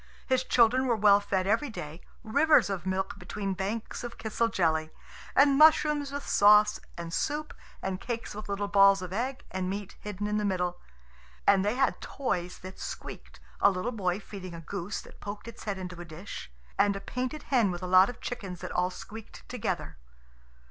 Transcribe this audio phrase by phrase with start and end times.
[0.25, 4.89] His children were well fed every day rivers of milk between banks of kisel jelly,
[5.35, 9.95] and mushrooms with sauce, and soup, and cakes with little balls of egg and meat
[9.99, 10.79] hidden in the middle.
[11.45, 15.65] And they had toys that squeaked, a little boy feeding a goose that poked its
[15.65, 18.89] head into a dish, and a painted hen with a lot of chickens that all
[18.89, 19.97] squeaked together.